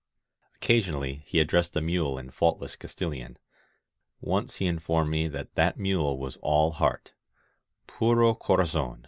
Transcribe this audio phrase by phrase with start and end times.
[0.55, 3.37] Occasionally he ad dressed the mule in faultless Castilian.
[4.19, 7.13] Once he in formed me that that mule was all heart"
[7.85, 8.99] (pura cora zon).